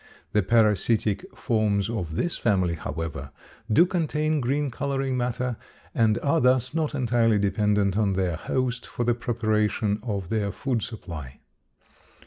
The 0.31 0.41
parasitic 0.41 1.27
forms 1.37 1.87
of 1.87 2.15
this 2.15 2.35
family, 2.35 2.73
however, 2.73 3.29
do 3.71 3.85
contain 3.85 4.41
green 4.41 4.71
coloring 4.71 5.15
matter 5.15 5.57
and 5.93 6.17
are 6.21 6.41
thus 6.41 6.73
not 6.73 6.95
entirely 6.95 7.37
dependent 7.37 7.95
on 7.95 8.13
their 8.13 8.35
host 8.35 8.87
for 8.87 9.03
the 9.03 9.13
preparation 9.13 9.99
of 10.01 10.29
their 10.29 10.51
food 10.51 10.81
supply. 10.81 11.39